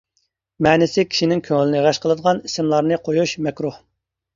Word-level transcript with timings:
مەنىسى 0.67 1.05
كىشىنىڭ 1.11 1.45
كۆڭلىنى 1.49 1.85
غەش 1.91 2.03
قىلىدىغان 2.09 2.45
ئىسىملارنى 2.51 3.03
قويۇش 3.09 3.41
مەكرۇھ. 3.51 3.85